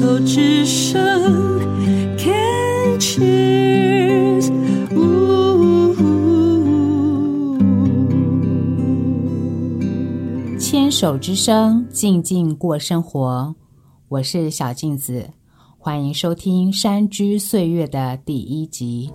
[0.00, 0.98] 手之声
[2.16, 4.50] ，Can cheers，
[10.58, 13.54] 牵手之声，静静过生活。
[14.08, 15.28] 我是小镜子，
[15.76, 19.10] 欢迎收听《山居岁月》的第一集。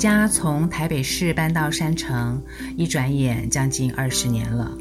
[0.00, 2.42] 家从台北市搬到山城，
[2.74, 4.72] 一转眼将近二十年了。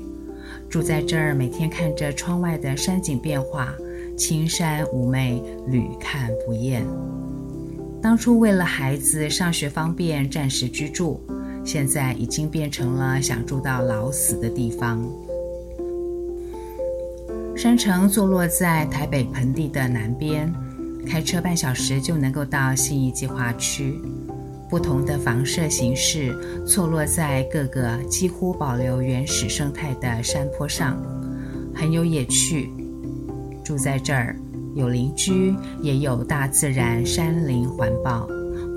[0.70, 3.74] 住在这儿，每天看着窗外的山景变化，
[4.18, 6.86] 青山妩媚，屡看不厌。
[8.02, 11.20] 当初为了孩子上学方便，暂时居住，
[11.66, 15.06] 现在已经变成了想住到老死的地方。
[17.58, 20.50] 山城坐落在台北盆地的南边，
[21.06, 24.00] 开车半小时就能够到信义计划区。
[24.70, 26.32] 不同的房舍形式
[26.64, 30.96] 错落在各个几乎保留原始生态的山坡上，
[31.74, 32.70] 很有野趣。
[33.64, 34.36] 住在这儿，
[34.76, 38.28] 有邻居，也有大自然山林环抱，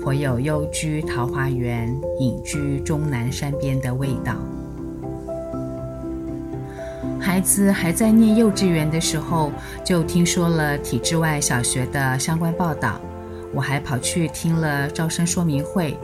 [0.01, 4.35] 颇有幽居桃花源、隐居终南山边的味道。
[7.19, 9.51] 孩子还在念幼稚园的时候，
[9.83, 12.99] 就听说了体制外小学的相关报道。
[13.53, 15.95] 我还跑去听了招生说明会，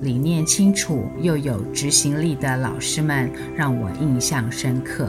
[0.00, 5.08] 理念清楚又有执行力的老师们让我印象深刻，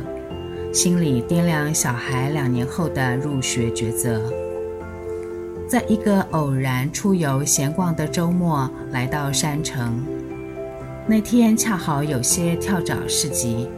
[0.72, 4.22] 心里掂量小孩两年后的入学抉择。
[5.68, 10.06] 在一个偶然出游闲逛的周末，来到山城，
[11.08, 13.70] 那天恰好有些跳蚤市集，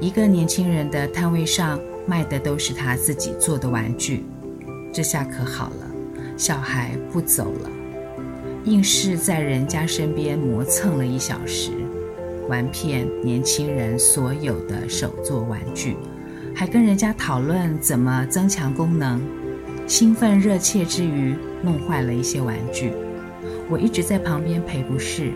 [0.00, 4.24] 一个年轻人的摊位上卖的都是他自己做的玩具，
[4.92, 5.87] 这下可好了。
[6.38, 7.70] 小孩不走了，
[8.64, 11.72] 硬是在人家身边磨蹭了一小时，
[12.48, 15.96] 玩遍年轻人所有的手作玩具，
[16.54, 19.20] 还跟人家讨论怎么增强功能。
[19.88, 22.92] 兴奋热切之余，弄坏了一些玩具。
[23.68, 25.32] 我一直在旁边陪不是。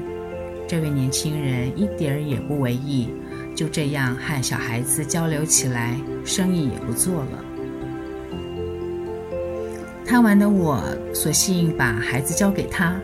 [0.68, 3.08] 这位年轻人一点儿也不为意，
[3.56, 7.44] 就这样和小孩子交流起来，生意也不做了。
[10.04, 10.82] 贪玩的我，
[11.14, 12.94] 索性把孩子交给他，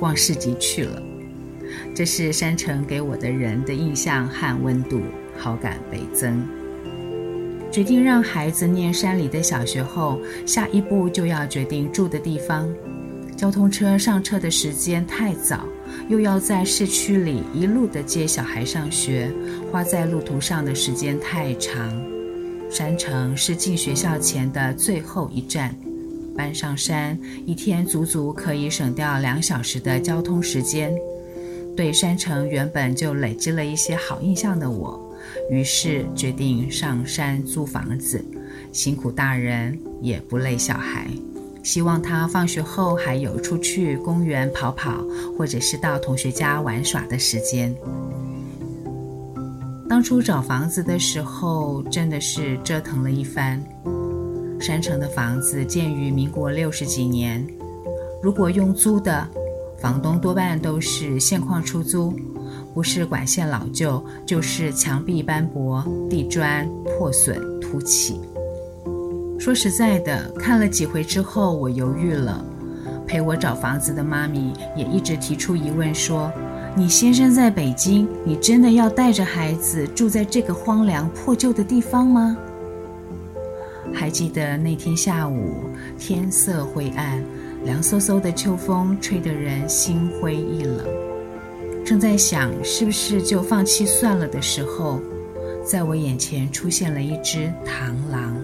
[0.00, 1.02] 逛市集去了。
[1.94, 5.00] 这是山城给我的人的印象和温度，
[5.36, 6.46] 好感倍增。
[7.70, 12.68] 决定让孩子念山里的小学后，下一步就要决定住的地方。
[13.36, 15.66] 交通车上车的时间太早，
[16.08, 19.30] 又要在市区里一路的接小孩上学，
[19.70, 21.92] 花在路途上的时间太长。
[22.70, 25.76] 山城是进学校前的最后一站。
[26.36, 30.94] 搬上山，一天足足可以省掉两小时的交通时间。
[31.76, 34.98] 对山城原本就累积了一些好印象的我，
[35.50, 38.24] 于是决定上山租房子，
[38.72, 41.06] 辛苦大人也不累小孩。
[41.62, 45.04] 希望他放学后还有出去公园跑跑，
[45.36, 47.74] 或者是到同学家玩耍的时间。
[49.88, 53.62] 当初找房子的时候，真的是折腾了一番。
[54.58, 57.46] 山城的房子建于民国六十几年，
[58.22, 59.26] 如果用租的，
[59.78, 62.14] 房东多半都是现况出租，
[62.74, 68.20] 不是管线老旧，就是墙壁斑驳、地砖破损凸起。
[69.38, 72.44] 说实在的，看了几回之后，我犹豫了。
[73.06, 76.32] 陪我找房子的妈咪也一直提出疑问说
[76.74, 82.36] ：“你先生在北京，你真的要带着孩子住在这个荒凉破旧的地方吗？”
[83.94, 87.22] 还记得那天下午，天色灰暗，
[87.64, 90.86] 凉飕飕的秋风吹得人心灰意冷。
[91.84, 95.00] 正在想是不是就放弃算了的时候，
[95.64, 98.36] 在我眼前出现了一只螳螂，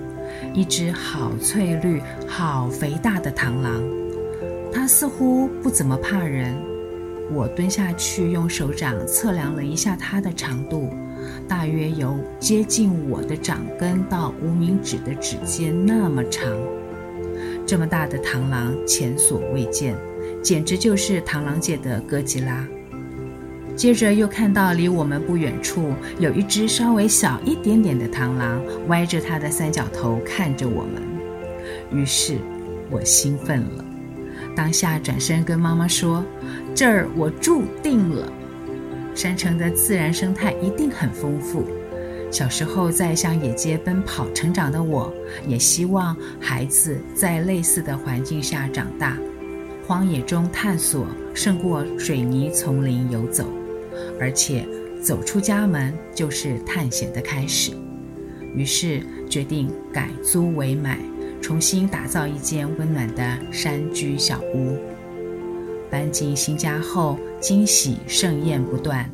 [0.54, 3.82] 一只好翠绿、好肥大的螳螂。
[4.72, 6.54] 它似乎不怎么怕人。
[7.32, 10.88] 我蹲下去，用手掌测量了一下它的长度。
[11.48, 16.50] 大约有接近我的掌根到无名指的指尖那么长，
[17.66, 19.94] 这么大的螳螂前所未见，
[20.42, 22.66] 简直就是螳螂界的哥吉拉。
[23.74, 31.02] 接着又看到离我们不远处有一只稍微小一点点的螳螂，歪着它的三角头看着我们。
[31.90, 32.36] 于是，
[32.90, 33.84] 我兴奋了，
[34.54, 36.22] 当下转身跟妈妈说
[36.74, 38.30] ：“这儿我住定了。”
[39.22, 41.64] 山城的自然生态一定很丰富。
[42.28, 45.14] 小时候在乡野间奔跑成长的我，
[45.46, 49.16] 也希望孩子在类似的环境下长大，
[49.86, 53.46] 荒野中探索胜过水泥丛林游走，
[54.18, 54.66] 而且
[55.00, 57.70] 走出家门就是探险的开始。
[58.56, 60.98] 于是决定改租为买，
[61.40, 64.76] 重新打造一间温暖的山居小屋。
[65.92, 69.06] 搬进新家后，惊喜盛宴不断。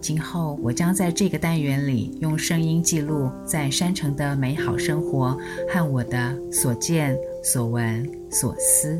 [0.00, 5.36] 今后我将在这个单元里用声音记录在山城的美好生活
[5.68, 7.14] 和我的所见
[7.44, 8.98] 所闻所思。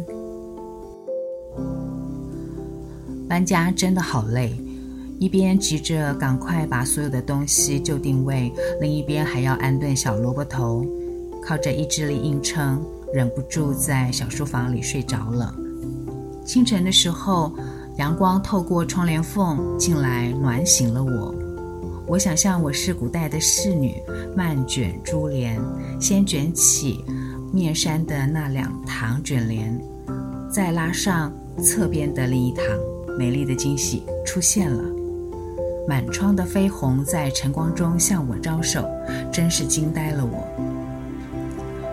[3.26, 4.52] 搬家真的好累，
[5.19, 8.52] 一边急着赶快把所有的东西就定位，
[8.82, 10.84] 另一边还要安顿小萝卜头，
[11.43, 12.84] 靠着意志力硬撑，
[13.14, 15.54] 忍不住在小书房里睡着了。
[16.49, 17.53] 清晨的时候，
[17.99, 21.35] 阳光透过窗帘缝进来，暖醒了我。
[22.06, 23.95] 我想象我是古代的侍女，
[24.35, 25.61] 慢卷珠帘，
[26.00, 27.05] 先卷起
[27.53, 29.79] 面山的那两堂卷帘，
[30.50, 31.31] 再拉上
[31.62, 32.65] 侧边的另一堂。
[33.19, 34.83] 美丽的惊喜出现了，
[35.87, 38.89] 满窗的绯红在晨光中向我招手，
[39.31, 40.49] 真是惊呆了我。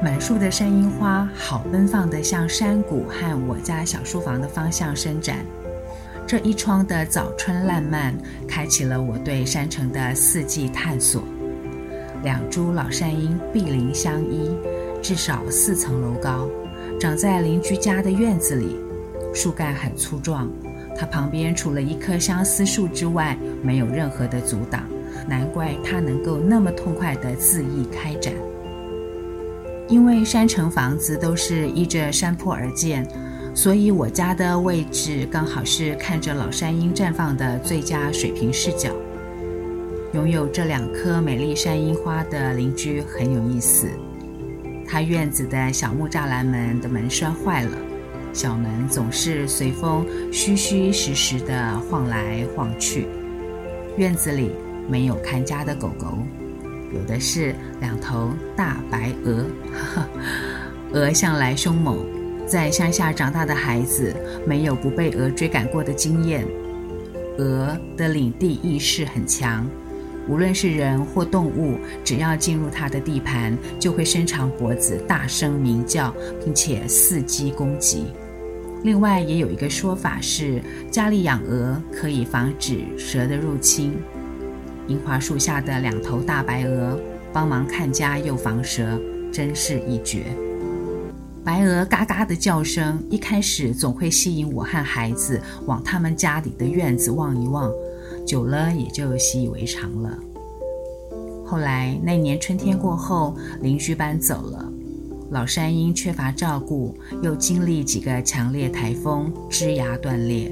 [0.05, 5.43] 满树的山樱花好奔放地向山谷和我家小书房的方向伸展。
[6.27, 8.15] 这一窗的早春烂漫，
[8.47, 11.23] 开启了我对山城的四季探索。
[12.21, 14.55] 两株老山樱毗邻相依，
[15.01, 16.47] 至少四层楼高，
[16.99, 18.79] 长在邻居家的院子里，
[19.33, 20.47] 树干很粗壮。
[20.95, 24.83] 它旁边除了一棵相思树之外，没有任何的阻挡，
[25.27, 28.31] 难怪它能够那么痛快地恣意开展。
[29.87, 33.07] 因为山城房子都是依着山坡而建。
[33.53, 38.89] 所以我家的位置刚好是看着老山樱绽放的最佳水平视角。
[40.13, 43.87] 拥有这两棵美丽山樱花的邻居很有意思。
[44.85, 47.77] 他院子的小木栅栏门的门栓坏了，
[48.33, 53.07] 小门总是随风虚虚实实地晃来晃去。
[53.97, 54.51] 院子里
[54.89, 56.17] 没有看家的狗狗，
[56.95, 59.45] 有的是两头大白鹅。
[60.93, 62.03] 鹅向来凶猛。
[62.47, 64.15] 在乡下长大的孩子，
[64.45, 66.45] 没有不被鹅追赶过的经验。
[67.39, 69.67] 鹅的领地意识很强，
[70.29, 78.05] 无论是人或动物，只要进入它的地盘，就会伸长脖子，大声鸣叫，并且伺机攻击。
[78.83, 80.61] 另外，也有一个说法是，
[80.91, 83.95] 家里养鹅可以防止蛇的入侵。
[84.87, 86.99] 樱花树下的两头大白鹅，
[87.33, 88.99] 帮忙看家又防蛇，
[89.31, 90.25] 真是一绝。
[91.43, 97.71] 白鹅嘎嘎的叫声，一开始总会吸引我和孩子往他们家里的院子望一望，
[98.25, 100.17] 久了也就习以为常了。
[101.45, 104.71] 后来那年春天过后，邻居搬走了，
[105.29, 110.51] 老山樱缺乏照顾，又经历几个强烈台风，枝芽断裂，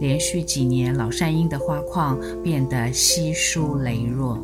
[0.00, 4.38] 连续几年老山樱的花况变得稀疏羸弱。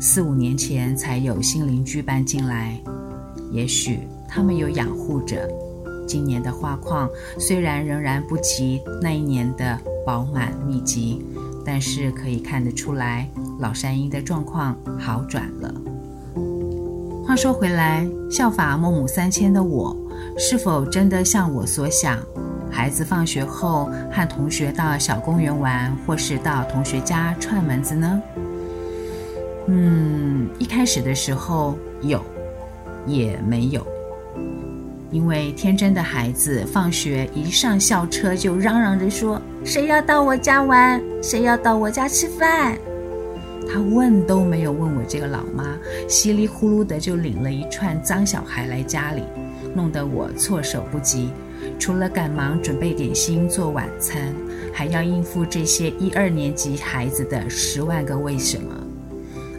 [0.00, 2.80] 四五年前才有新邻居搬进来，
[3.50, 4.00] 也许。
[4.32, 5.50] 他们有养护着，
[6.06, 11.24] 今年的花况虽然仍然不及那一年的饱满密集，
[11.66, 15.74] 但是可以看得出来，老山樱的状况好转了。
[17.26, 19.96] 话说回来，效法孟母三迁的我，
[20.38, 22.16] 是否真的像我所想，
[22.70, 28.22] 孩子放学后和同学到小公园玩，或是到同学家串门子呢？
[29.66, 32.22] 嗯，一开始的时候有，
[33.06, 33.86] 也没有。
[35.10, 41.02] 因为天真的孩子放学一上校车就嚷嚷着说：“谁要到我家玩？
[41.20, 42.78] 谁要到我家吃饭？”
[43.72, 49.22] 他问都没有问我这个老妈，稀里呼噜的就领了一串脏小孩来家里，
[49.74, 51.30] 弄得我措手不及。
[51.78, 54.34] 除了赶忙准备点心做晚餐，
[54.72, 58.74] 还要应付这些一二年级孩子的十万个为什么，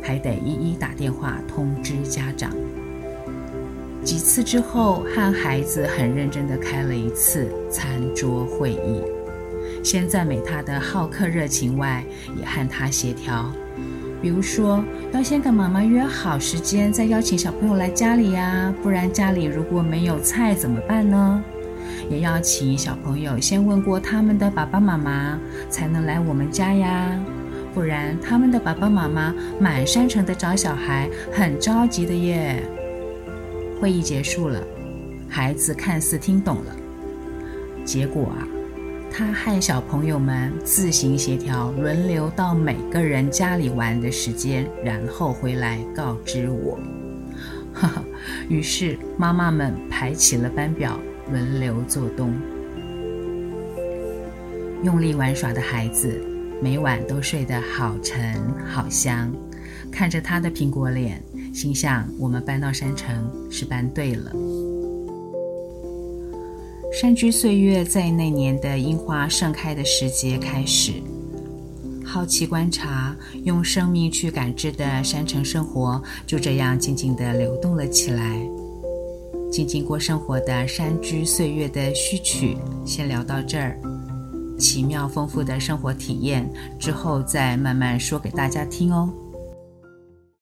[0.01, 2.51] 还得一一打电话通知家长。
[4.03, 9.01] 几次之后，和孩子很认真地开了一次餐桌会议，
[9.83, 12.03] 先赞美他的好客热情外，
[12.37, 13.53] 也和他协调，
[14.21, 21.43] 比如说要先跟妈妈约好时间，再邀请小朋友来家里呀，不然家里如果没有菜怎么办呢？
[22.09, 27.19] 也要请小朋友先问过他们的爸爸妈妈，才能来我们家呀，
[27.73, 32.61] 不然他们的爸爸妈妈满山城的找小孩，很着急的耶。
[33.79, 34.61] 会议结束了，
[35.27, 36.75] 孩子看似听懂了。
[37.83, 38.47] 结果啊，
[39.13, 46.79] 他和小朋友们自行协调，轮流到每个人家里玩的时间，然后回来告知我。
[48.47, 50.97] 于是妈妈们排起了班表，
[51.29, 52.33] 轮流做东。
[54.81, 56.19] 用力玩耍的孩子，
[56.61, 59.31] 每晚都睡得好沉好香。
[59.91, 61.21] 看着他的苹果脸，
[61.53, 64.31] 心想：我们搬到山城是搬对了。
[67.01, 70.93] 山居岁月在那年的樱花盛开的时节开始。
[72.05, 78.39] 好奇观察，用生命去感知的山城生活，就这样静静地流动了起来。
[79.51, 82.55] 静静过生活的山居岁月的序曲，
[82.85, 83.75] 先聊到这儿。
[84.59, 89.11] 奇妙丰富的生活体验之后，再慢慢说给大家听哦。